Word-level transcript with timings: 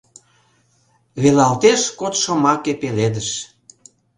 Велалтеш 1.21 1.81
кодшо 1.99 2.31
маке 2.43 2.73
пеледыш. 2.81 3.29